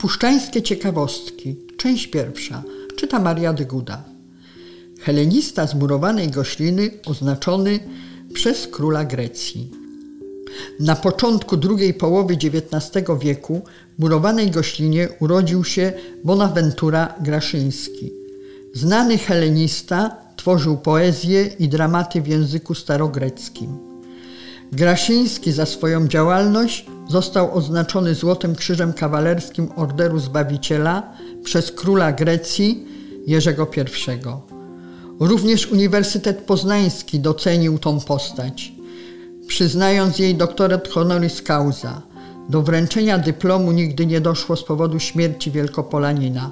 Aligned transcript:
Puszczańskie 0.00 0.62
ciekawostki, 0.62 1.56
część 1.76 2.06
pierwsza, 2.06 2.62
czyta 2.96 3.18
Maria 3.18 3.52
Dyguda. 3.52 4.04
Helenista 5.00 5.66
z 5.66 5.74
murowanej 5.74 6.28
gośliny 6.28 6.90
oznaczony 7.06 7.80
przez 8.34 8.66
króla 8.66 9.04
Grecji. 9.04 9.70
Na 10.80 10.96
początku 10.96 11.56
drugiej 11.56 11.94
połowy 11.94 12.34
XIX 12.34 13.06
wieku 13.20 13.62
w 13.98 14.02
murowanej 14.02 14.50
goślinie 14.50 15.08
urodził 15.18 15.64
się 15.64 15.92
Bonaventura 16.24 17.14
Graszyński. 17.20 18.12
Znany 18.74 19.18
helenista 19.18 20.16
tworzył 20.36 20.76
poezję 20.76 21.50
i 21.58 21.68
dramaty 21.68 22.22
w 22.22 22.28
języku 22.28 22.74
starogreckim. 22.74 23.78
Graszyński 24.72 25.52
za 25.52 25.66
swoją 25.66 26.08
działalność 26.08 26.86
został 27.10 27.54
oznaczony 27.54 28.14
Złotym 28.14 28.54
Krzyżem 28.54 28.92
Kawalerskim 28.92 29.68
Orderu 29.76 30.18
Zbawiciela 30.18 31.12
przez 31.44 31.72
króla 31.72 32.12
Grecji 32.12 32.86
Jerzego 33.26 33.68
I. 33.76 33.80
Również 35.20 35.66
Uniwersytet 35.66 36.38
Poznański 36.38 37.20
docenił 37.20 37.78
tą 37.78 38.00
postać, 38.00 38.72
przyznając 39.46 40.18
jej 40.18 40.34
doktorat 40.34 40.88
honoris 40.88 41.42
causa. 41.42 42.02
Do 42.48 42.62
wręczenia 42.62 43.18
dyplomu 43.18 43.72
nigdy 43.72 44.06
nie 44.06 44.20
doszło 44.20 44.56
z 44.56 44.64
powodu 44.64 44.98
śmierci 44.98 45.50
Wielkopolanina, 45.50 46.50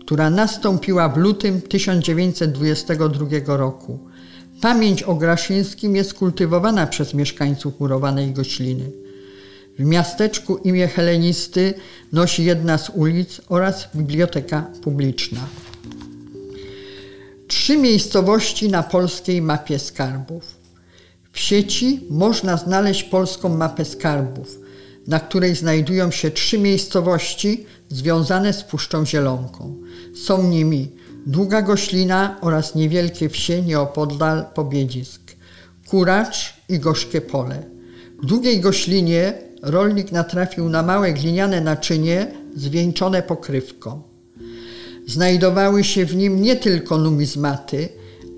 która 0.00 0.30
nastąpiła 0.30 1.08
w 1.08 1.16
lutym 1.16 1.60
1922 1.60 3.56
roku. 3.56 3.98
Pamięć 4.60 5.02
o 5.02 5.14
Graszyńskim 5.14 5.96
jest 5.96 6.14
kultywowana 6.14 6.86
przez 6.86 7.14
mieszkańców 7.14 7.80
murowanej 7.80 8.32
Gośliny. 8.32 9.05
W 9.78 9.84
miasteczku 9.84 10.56
imię 10.56 10.88
Helenisty 10.88 11.74
nosi 12.12 12.44
jedna 12.44 12.78
z 12.78 12.90
ulic 12.90 13.40
oraz 13.48 13.88
biblioteka 13.94 14.70
publiczna. 14.82 15.40
Trzy 17.48 17.76
miejscowości 17.76 18.68
na 18.68 18.82
polskiej 18.82 19.42
mapie 19.42 19.78
skarbów. 19.78 20.56
W 21.32 21.38
sieci 21.38 22.00
można 22.10 22.56
znaleźć 22.56 23.02
polską 23.02 23.48
mapę 23.48 23.84
skarbów, 23.84 24.58
na 25.06 25.20
której 25.20 25.54
znajdują 25.54 26.10
się 26.10 26.30
trzy 26.30 26.58
miejscowości 26.58 27.66
związane 27.88 28.52
z 28.52 28.62
Puszczą 28.62 29.06
Zielonką. 29.06 29.76
Są 30.14 30.48
nimi 30.48 30.90
Długa 31.26 31.62
Goślina 31.62 32.36
oraz 32.40 32.74
niewielkie 32.74 33.28
wsie 33.28 33.62
nieopodal 33.62 34.44
Pobiedzisk, 34.54 35.20
Kuracz 35.88 36.54
i 36.68 36.78
Gorzkie 36.78 37.20
Pole. 37.20 37.62
W 38.22 38.26
Długiej 38.26 38.60
Goślinie 38.60 39.45
rolnik 39.62 40.12
natrafił 40.12 40.68
na 40.68 40.82
małe 40.82 41.12
gliniane 41.12 41.60
naczynie 41.60 42.26
zwieńczone 42.56 43.22
pokrywką. 43.22 44.02
Znajdowały 45.06 45.84
się 45.84 46.06
w 46.06 46.16
nim 46.16 46.42
nie 46.42 46.56
tylko 46.56 46.98
numizmaty, 46.98 47.88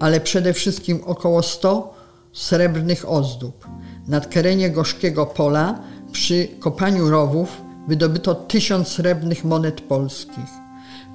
ale 0.01 0.21
przede 0.21 0.53
wszystkim 0.53 1.01
około 1.05 1.43
100 1.43 1.95
srebrnych 2.33 3.09
ozdób. 3.09 3.67
Na 4.09 4.21
terenie 4.21 4.71
Gorzkiego 4.71 5.27
Pola 5.27 5.79
przy 6.13 6.49
kopaniu 6.61 7.11
rowów 7.11 7.63
wydobyto 7.89 8.35
tysiąc 8.35 8.89
srebrnych 8.89 9.45
monet 9.45 9.81
polskich, 9.81 10.51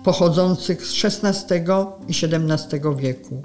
pochodzących 0.03 0.85
z 0.85 1.05
XVI 1.05 1.55
i 2.07 2.13
XVII 2.25 2.81
wieku. 2.97 3.41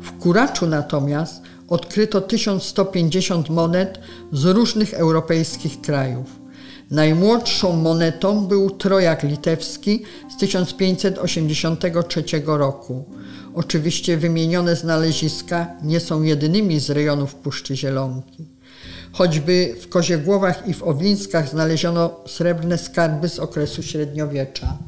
W 0.00 0.18
Kuraczu 0.18 0.66
natomiast 0.66 1.42
odkryto 1.70 2.20
1150 2.20 3.48
monet 3.50 3.98
z 4.32 4.44
różnych 4.44 4.94
europejskich 4.94 5.80
krajów. 5.80 6.40
Najmłodszą 6.90 7.76
monetą 7.76 8.46
był 8.46 8.70
trojak 8.70 9.22
litewski 9.22 10.02
z 10.36 10.40
1583 10.40 12.24
roku. 12.46 13.04
Oczywiście 13.54 14.16
wymienione 14.16 14.76
znaleziska 14.76 15.66
nie 15.82 16.00
są 16.00 16.22
jedynymi 16.22 16.80
z 16.80 16.90
rejonów 16.90 17.34
Puszczy 17.34 17.76
Zielonki. 17.76 18.48
Choćby 19.12 19.76
w 19.80 19.88
Koziegłowach 19.88 20.68
i 20.68 20.74
w 20.74 20.82
Owinskach 20.82 21.48
znaleziono 21.48 22.20
srebrne 22.26 22.78
skarby 22.78 23.28
z 23.28 23.38
okresu 23.38 23.82
średniowiecza. 23.82 24.78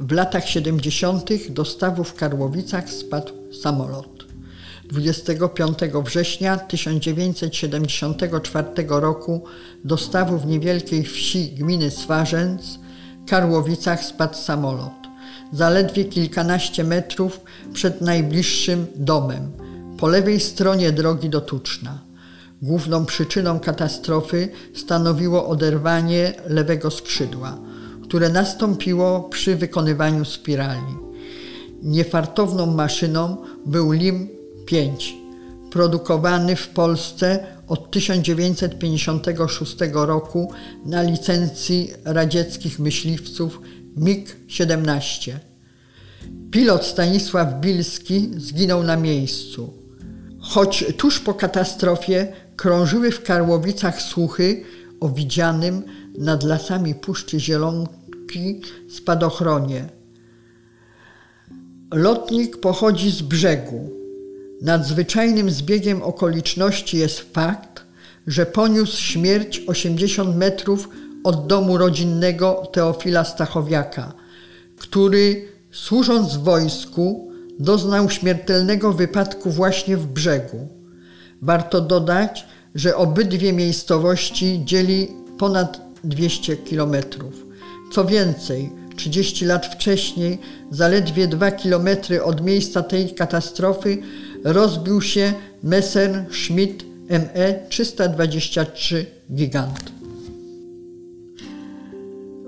W 0.00 0.12
latach 0.12 0.48
70. 0.48 1.30
do 1.50 1.64
stawu 1.64 2.04
w 2.04 2.14
Karłowicach 2.14 2.90
spadł 2.90 3.32
samolot. 3.62 4.13
25 4.94 5.78
września 6.04 6.56
1974 6.56 8.68
roku 8.88 9.44
do 9.84 9.96
stawu 9.96 10.38
w 10.38 10.46
niewielkiej 10.46 11.04
wsi 11.04 11.48
gminy 11.48 11.90
Swarzęc, 11.90 12.78
Karłowicach 13.26 14.04
spadł 14.04 14.38
samolot. 14.38 14.92
Zaledwie 15.52 16.04
kilkanaście 16.04 16.84
metrów 16.84 17.40
przed 17.72 18.00
najbliższym 18.00 18.86
domem, 18.96 19.52
po 19.98 20.08
lewej 20.08 20.40
stronie 20.40 20.92
drogi 20.92 21.30
do 21.30 21.40
Tuczna. 21.40 21.98
Główną 22.62 23.06
przyczyną 23.06 23.60
katastrofy 23.60 24.48
stanowiło 24.74 25.48
oderwanie 25.48 26.32
lewego 26.46 26.90
skrzydła, 26.90 27.58
które 28.02 28.28
nastąpiło 28.28 29.20
przy 29.20 29.56
wykonywaniu 29.56 30.24
spirali. 30.24 30.96
Niefartowną 31.82 32.66
maszyną 32.66 33.36
był 33.66 33.92
lim 33.92 34.43
5. 34.66 35.14
Produkowany 35.70 36.56
w 36.56 36.68
Polsce 36.68 37.46
od 37.68 37.90
1956 37.90 39.76
roku 39.92 40.52
na 40.84 41.02
licencji 41.02 41.92
radzieckich 42.04 42.78
myśliwców 42.78 43.60
MiG-17. 43.96 45.32
Pilot 46.50 46.84
Stanisław 46.84 47.60
Bilski 47.60 48.30
zginął 48.36 48.82
na 48.82 48.96
miejscu. 48.96 49.72
Choć 50.40 50.84
tuż 50.96 51.20
po 51.20 51.34
katastrofie 51.34 52.32
krążyły 52.56 53.10
w 53.10 53.22
Karłowicach 53.22 54.02
słuchy 54.02 54.62
o 55.00 55.08
widzianym 55.08 55.82
nad 56.18 56.42
lasami 56.42 56.94
Puszczy 56.94 57.40
Zielonki 57.40 58.60
spadochronie. 58.88 59.88
Lotnik 61.92 62.56
pochodzi 62.56 63.10
z 63.10 63.22
brzegu. 63.22 64.03
Nadzwyczajnym 64.64 65.50
zbiegiem 65.50 66.02
okoliczności 66.02 66.98
jest 66.98 67.20
fakt, 67.20 67.84
że 68.26 68.46
poniósł 68.46 69.02
śmierć 69.02 69.62
80 69.66 70.36
metrów 70.36 70.88
od 71.24 71.46
domu 71.46 71.78
rodzinnego 71.78 72.62
Teofila 72.72 73.24
Stachowiaka, 73.24 74.12
który 74.76 75.48
służąc 75.70 76.36
w 76.36 76.42
wojsku 76.42 77.32
doznał 77.58 78.10
śmiertelnego 78.10 78.92
wypadku 78.92 79.50
właśnie 79.50 79.96
w 79.96 80.06
brzegu. 80.06 80.68
Warto 81.42 81.80
dodać, 81.80 82.46
że 82.74 82.96
obydwie 82.96 83.52
miejscowości 83.52 84.62
dzieli 84.64 85.08
ponad 85.38 85.80
200 86.04 86.56
kilometrów. 86.56 87.34
Co 87.92 88.04
więcej, 88.04 88.70
30 88.96 89.44
lat 89.44 89.66
wcześniej, 89.66 90.38
zaledwie 90.70 91.28
2 91.28 91.50
kilometry 91.50 92.22
od 92.22 92.40
miejsca 92.40 92.82
tej 92.82 93.14
katastrofy, 93.14 93.98
rozbił 94.44 95.02
się 95.02 95.34
Messerschmitt 95.62 96.84
ME 97.10 97.54
323 97.68 99.06
Gigant. 99.34 99.92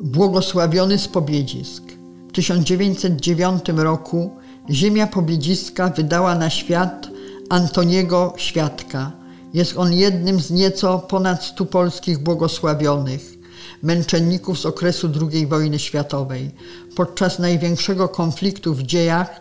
Błogosławiony 0.03 0.99
z 0.99 1.09
Pobiedzisk. 1.09 1.83
W 2.29 2.33
1909 2.33 3.63
roku 3.77 4.31
ziemia 4.71 5.07
Pobiedziska 5.07 5.89
wydała 5.89 6.35
na 6.35 6.51
świat 6.51 7.09
Antoniego 7.49 8.35
Świadka. 8.37 9.13
Jest 9.55 9.77
on 9.77 9.93
jednym 9.93 10.41
z 10.41 10.51
nieco 10.51 10.99
ponad 10.99 11.45
stu 11.45 11.67
polskich 11.67 12.19
błogosławionych, 12.19 13.35
męczenników 13.83 14.61
z 14.61 14.67
okresu 14.67 15.11
II 15.33 15.47
wojny 15.47 15.79
światowej. 15.79 16.51
Podczas 16.97 17.39
największego 17.39 18.09
konfliktu 18.09 18.75
w 18.75 18.83
dziejach 18.83 19.41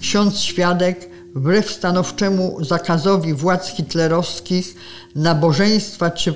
ksiądz 0.00 0.40
Świadek 0.40 1.11
wbrew 1.34 1.70
stanowczemu 1.70 2.64
zakazowi 2.64 3.34
władz 3.34 3.68
hitlerowskich 3.68 4.74
nabożeństwa 5.14 6.10
czy 6.10 6.32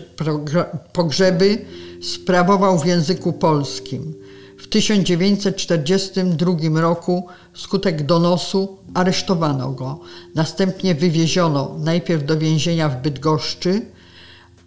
pogrzeby 0.92 1.64
sprawował 2.02 2.78
w 2.78 2.86
języku 2.86 3.32
polskim. 3.32 4.14
W 4.58 4.68
1942 4.68 6.80
roku 6.80 7.26
skutek 7.54 8.06
donosu 8.06 8.78
aresztowano 8.94 9.70
go. 9.70 10.00
Następnie 10.34 10.94
wywieziono 10.94 11.74
najpierw 11.78 12.24
do 12.24 12.38
więzienia 12.38 12.88
w 12.88 13.02
Bydgoszczy, 13.02 13.82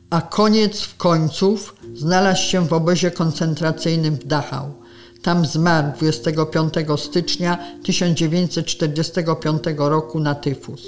a 0.10 0.22
koniec 0.22 0.81
w 0.81 0.98
końców 0.98 1.76
znalazł 1.96 2.42
się 2.42 2.68
w 2.68 2.74
obozie 2.74 3.12
koncentracyjnym 3.12 4.16
w 4.16 4.28
Dachau. 4.28 4.79
Tam 5.24 5.45
zmarł 5.45 5.88
25 5.98 6.74
stycznia 6.98 7.57
1945 7.83 9.63
roku 9.77 10.19
na 10.19 10.36
tyfus. 10.36 10.83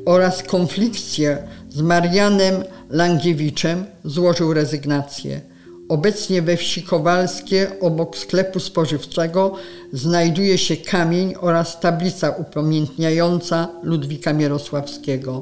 oraz 0.07 0.43
konflikcie 0.43 1.39
z 1.69 1.81
Marianem 1.81 2.65
Langiewiczem 2.89 3.85
złożył 4.05 4.55
rezygnację. 4.55 5.41
Obecnie 5.89 6.43
we 6.43 6.57
wsi 6.57 6.83
Kowalskie 6.83 7.81
obok 7.81 8.17
sklepu 8.19 8.61
spożywczego 8.61 9.55
znajduje 9.93 10.59
się 10.59 10.77
kamień 10.77 11.35
oraz 11.41 11.81
tablica 11.81 12.31
upamiętniająca 12.31 13.69
Ludwika 13.83 14.33
Mierosławskiego. 14.33 15.41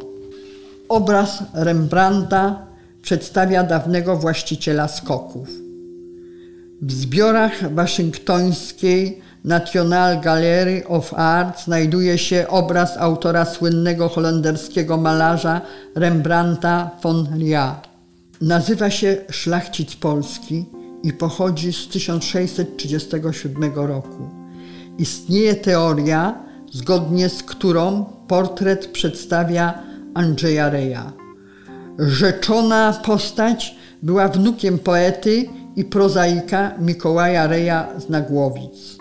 Obraz 0.89 1.43
Rembrandta 1.55 2.68
przedstawia 3.03 3.65
dawnego 3.65 4.17
właściciela 4.17 4.89
skoków. 4.89 5.49
W 6.83 6.93
zbiorach 6.93 7.75
waszyngtońskiej 7.75 9.21
National 9.45 10.21
Gallery 10.21 10.87
of 10.89 11.15
Art 11.15 11.65
znajduje 11.65 12.19
się 12.19 12.49
obraz 12.49 12.97
autora 12.97 13.45
słynnego 13.45 14.09
holenderskiego 14.09 14.97
malarza 14.97 15.61
Rembrandta 15.95 16.91
von 17.03 17.27
Ria. 17.39 17.81
Nazywa 18.41 18.91
się 18.91 19.17
Szlachcic 19.31 19.97
Polski 19.97 20.65
i 21.03 21.13
pochodzi 21.13 21.73
z 21.73 21.89
1637 21.89 23.75
roku. 23.75 24.29
Istnieje 24.99 25.55
teoria, 25.55 26.35
zgodnie 26.73 27.29
z 27.29 27.43
którą 27.43 28.05
portret 28.29 28.87
przedstawia 28.87 29.83
Andrzeja 30.15 30.71
Reja. 30.71 31.13
Rzeczona 31.99 33.01
postać 33.05 33.77
była 34.03 34.29
wnukiem 34.29 34.79
poety 34.79 35.45
i 35.77 35.85
prozaika 35.85 36.75
Mikołaja 36.79 37.47
Reja 37.47 37.89
z 37.99 38.09
Nagłowic. 38.09 38.99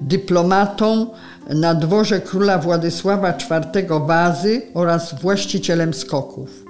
Dyplomatą 0.00 1.06
na 1.48 1.74
dworze 1.74 2.20
króla 2.20 2.58
Władysława 2.58 3.30
IV 3.30 3.86
Wazy 4.06 4.62
oraz 4.74 5.20
właścicielem 5.20 5.94
skoków. 5.94 6.64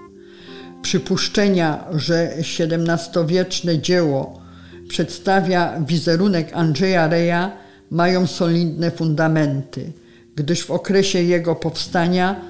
Przypuszczenia, 0.82 1.84
że 1.94 2.32
XVII-wieczne 2.36 3.78
dzieło 3.78 4.40
przedstawia 4.88 5.80
wizerunek 5.86 6.50
Andrzeja 6.54 7.08
Reja 7.08 7.52
mają 7.90 8.26
solidne 8.26 8.90
fundamenty, 8.90 9.92
gdyż 10.36 10.64
w 10.64 10.70
okresie 10.70 11.22
jego 11.22 11.54
powstania 11.54 12.49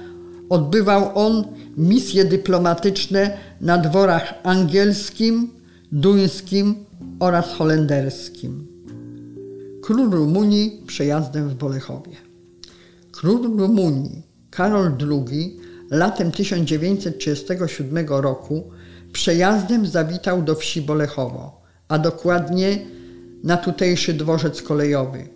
odbywał 0.51 1.11
on 1.15 1.43
misje 1.77 2.25
dyplomatyczne 2.25 3.37
na 3.61 3.77
dworach 3.77 4.33
angielskim, 4.43 5.49
duńskim 5.91 6.75
oraz 7.19 7.53
holenderskim. 7.53 8.67
Król 9.81 10.09
Rumunii 10.11 10.83
przejazdem 10.87 11.49
w 11.49 11.55
Bolechowie. 11.55 12.15
Król 13.11 13.57
Rumunii 13.57 14.21
Karol 14.49 14.91
II 15.11 15.59
latem 15.91 16.31
1937 16.31 18.05
roku 18.07 18.63
przejazdem 19.13 19.85
zawitał 19.87 20.41
do 20.41 20.55
wsi 20.55 20.81
Bolechowo, 20.81 21.61
a 21.87 21.99
dokładnie 21.99 22.79
na 23.43 23.57
tutejszy 23.57 24.13
dworzec 24.13 24.61
kolejowy. 24.61 25.27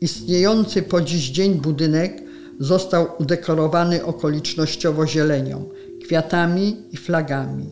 Istniejący 0.00 0.82
po 0.82 1.00
dziś 1.00 1.30
dzień 1.30 1.54
budynek 1.54 2.23
został 2.60 3.06
udekorowany 3.18 4.04
okolicznościowo 4.04 5.06
zielenią, 5.06 5.68
kwiatami 6.04 6.76
i 6.92 6.96
flagami. 6.96 7.66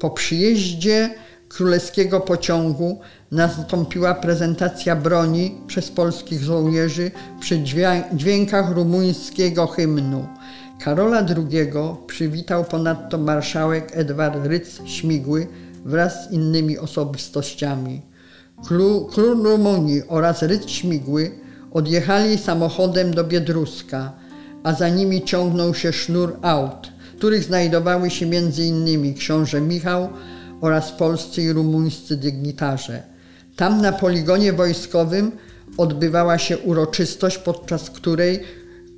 Po 0.00 0.10
przyjeździe 0.10 1.14
królewskiego 1.48 2.20
pociągu 2.20 3.00
nastąpiła 3.30 4.14
prezentacja 4.14 4.96
broni 4.96 5.54
przez 5.66 5.90
polskich 5.90 6.42
żołnierzy 6.42 7.10
przy 7.40 7.62
dźwiękach 8.14 8.70
rumuńskiego 8.70 9.66
hymnu. 9.66 10.26
Karola 10.80 11.26
II 11.36 11.72
przywitał 12.06 12.64
ponadto 12.64 13.18
marszałek 13.18 13.90
Edward 13.92 14.46
Rydz-Śmigły 14.46 15.46
wraz 15.84 16.28
z 16.28 16.32
innymi 16.32 16.78
osobistościami. 16.78 18.02
Król, 18.64 19.42
Rumunii 19.42 20.02
oraz 20.08 20.42
Rydz-Śmigły 20.42 21.30
odjechali 21.72 22.38
samochodem 22.38 23.14
do 23.14 23.24
Biedruska, 23.24 24.12
a 24.62 24.74
za 24.74 24.88
nimi 24.88 25.22
ciągnął 25.24 25.74
się 25.74 25.92
sznur 25.92 26.36
aut, 26.42 26.92
których 27.18 27.44
znajdowały 27.44 28.10
się 28.10 28.26
m.in. 28.26 29.14
książę 29.14 29.60
Michał 29.60 30.08
oraz 30.60 30.92
polscy 30.92 31.42
i 31.42 31.52
rumuńscy 31.52 32.16
dygnitarze. 32.16 33.02
Tam 33.56 33.80
na 33.80 33.92
poligonie 33.92 34.52
wojskowym 34.52 35.32
odbywała 35.76 36.38
się 36.38 36.58
uroczystość, 36.58 37.38
podczas 37.38 37.90
której 37.90 38.40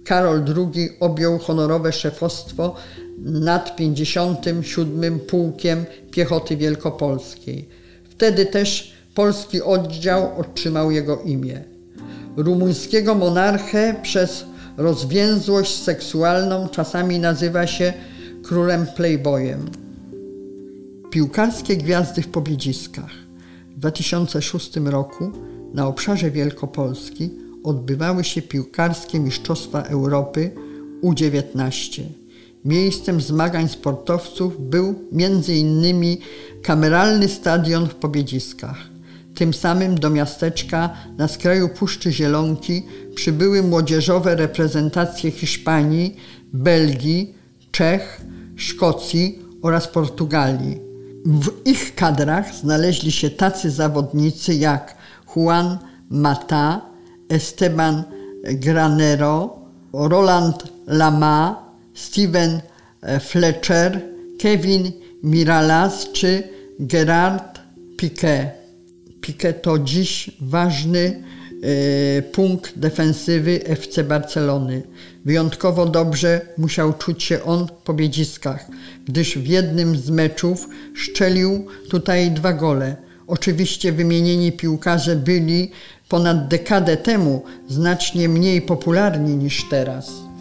Karol 0.05 0.45
II 0.57 0.91
objął 1.01 1.39
honorowe 1.39 1.93
szefostwo 1.93 2.75
nad 3.19 3.77
57. 3.77 5.21
Pułkiem 5.21 5.85
Piechoty 6.11 6.57
Wielkopolskiej. 6.57 7.69
Wtedy 8.11 8.47
też 8.47 8.93
polski 9.15 9.63
oddział 9.63 10.41
otrzymał 10.41 10.91
jego 10.91 11.23
imię. 11.23 11.65
Rumuńskiego 12.37 13.15
monarchę 13.15 13.95
przez 14.03 14.45
rozwięzłość 14.77 15.83
seksualną 15.83 16.69
czasami 16.69 17.19
nazywa 17.19 17.67
się 17.67 17.93
królem 18.43 18.87
playboyem. 18.97 19.71
Piłkarskie 21.11 21.77
gwiazdy 21.77 22.23
w 22.23 22.29
pobiedziskach. 22.29 23.11
W 23.77 23.79
2006 23.79 24.77
roku 24.77 25.33
na 25.75 25.87
obszarze 25.87 26.31
Wielkopolski 26.31 27.31
odbywały 27.65 28.25
się 28.25 28.43
piłkarskie 28.43 29.21
Mistrzostwa 29.21 29.83
Europy 29.83 30.51
U19. 31.03 32.03
Miejscem 32.65 33.21
zmagań 33.21 33.69
sportowców 33.69 34.71
był 34.71 34.95
m.in. 35.13 36.17
kameralny 36.63 37.29
stadion 37.29 37.89
w 37.89 37.95
Pobiedziskach. 37.95 38.79
Tym 39.35 39.55
samym 39.55 40.01
do 40.01 40.11
miasteczka 40.11 40.91
na 41.19 41.29
skraju 41.29 41.69
Puszczy 41.69 42.13
Zielonki 42.13 42.83
przybyły 43.15 43.63
młodzieżowe 43.63 44.35
reprezentacje 44.37 45.31
Hiszpanii, 45.31 46.17
Belgii, 46.53 47.35
Czech, 47.71 48.21
Szkocji 48.57 49.39
oraz 49.63 49.89
Portugalii. 49.89 50.81
W 51.27 51.51
ich 51.65 51.95
kadrach 51.95 52.55
znaleźli 52.55 53.13
się 53.13 53.31
tacy 53.31 53.71
zawodnicy 53.71 54.55
jak 54.55 54.97
Juan 55.37 55.79
Mata, 56.11 56.81
Esteban 57.29 58.03
Granero, 58.45 59.59
Roland 59.93 60.65
Lama, 60.87 61.71
Steven 61.95 62.61
Fletcher, 63.21 64.01
Kevin 64.39 64.93
Miralas 65.23 66.13
czy 66.13 66.43
Gerard 66.81 67.61
Piquet. 67.97 68.63
Piqué 69.21 69.53
to 69.53 69.79
dziś 69.79 70.31
ważny 70.41 71.23
punkt 72.33 72.79
defensywy 72.79 73.61
FC 73.65 74.05
Barcelony. 74.05 74.83
Wyjątkowo 75.25 75.87
dobrze 75.87 76.41
musiał 76.59 76.93
czuć 76.93 77.23
się 77.23 77.43
on 77.43 77.67
po 77.85 77.95
biedziskach, 77.95 78.67
gdyż 79.05 79.39
w 79.39 79.47
jednym 79.47 79.97
z 79.97 80.11
meczów 80.11 80.69
szczelił 80.95 81.67
tutaj 81.89 82.31
dwa 82.31 82.53
gole. 82.53 82.97
Oczywiście 83.27 83.93
wymienieni 83.93 84.53
piłkarze 84.53 85.17
byli 85.17 85.71
ponad 86.09 86.49
dekadę 86.49 86.97
temu 86.97 87.43
znacznie 87.69 88.29
mniej 88.29 88.63
popularni 88.63 89.37
niż 89.37 89.69
teraz. 89.71 90.32